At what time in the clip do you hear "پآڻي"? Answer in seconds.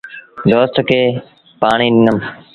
1.61-1.87